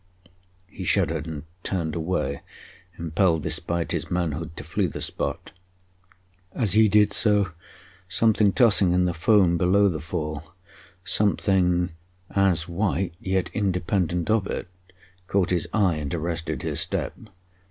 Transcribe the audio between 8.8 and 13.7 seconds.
in the foam below the fall something as white, yet